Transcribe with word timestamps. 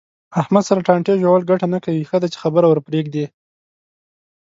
احمد 0.41 0.63
سره 0.69 0.85
ټانټې 0.87 1.13
ژول 1.21 1.41
گټه 1.49 1.67
نه 1.73 1.79
کوي. 1.85 2.03
ښه 2.09 2.17
ده 2.21 2.27
چې 2.33 2.37
خبره 2.43 2.65
ورپرېږدې. 2.69 3.25